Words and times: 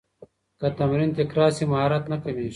که 0.59 0.67
تمرین 0.79 1.11
تکرار 1.19 1.51
سي، 1.57 1.63
مهارت 1.71 2.03
نه 2.11 2.17
کمېږي. 2.23 2.49